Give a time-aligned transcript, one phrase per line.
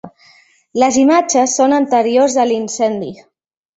[0.83, 3.13] Les imatges són anteriors a l'incendi.